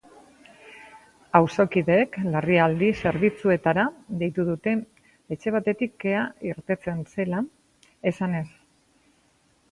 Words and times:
Auzokideek 1.39 2.15
larrialdi 2.35 2.87
zerbitzuetara 3.01 3.83
deitu 4.21 4.45
dute 4.47 4.73
etxe 5.35 5.53
batetik 5.57 5.93
kea 6.05 6.23
irtetzen 6.53 7.03
zela 7.13 7.43
esanez. 8.13 8.45